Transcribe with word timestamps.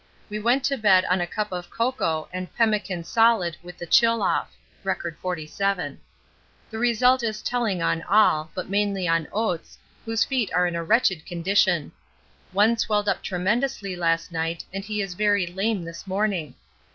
We 0.31 0.39
went 0.39 0.63
to 0.63 0.79
bed 0.79 1.05
on 1.11 1.21
a 1.21 1.27
cup 1.27 1.51
of 1.51 1.69
cocoa 1.69 2.27
and 2.33 2.51
pemmican 2.55 3.03
solid 3.03 3.55
with 3.61 3.77
the 3.77 3.85
chill 3.85 4.23
off. 4.23 4.51
(R. 4.83 4.97
47.) 5.21 5.99
The 6.71 6.79
result 6.79 7.21
is 7.21 7.43
telling 7.43 7.83
on 7.83 8.01
all, 8.09 8.49
but 8.55 8.67
mainly 8.67 9.07
on 9.07 9.27
Oates, 9.31 9.77
whose 10.03 10.23
feet 10.23 10.51
are 10.55 10.65
in 10.65 10.75
a 10.75 10.83
wretched 10.83 11.27
condition. 11.27 11.91
One 12.51 12.79
swelled 12.79 13.07
up 13.07 13.21
tremendously 13.21 13.95
last 13.95 14.31
night 14.31 14.65
and 14.73 14.83
he 14.83 15.01
is 15.03 15.13
very 15.13 15.45
lame 15.45 15.85
this 15.85 16.07
morning. 16.07 16.55